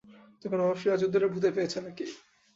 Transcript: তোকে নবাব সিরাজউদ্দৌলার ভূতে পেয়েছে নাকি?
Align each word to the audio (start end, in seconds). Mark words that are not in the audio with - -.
তোকে 0.41 0.55
নবাব 0.57 0.77
সিরাজউদ্দৌলার 0.81 1.33
ভূতে 1.33 1.49
পেয়েছে 1.55 1.77
নাকি? 1.81 2.05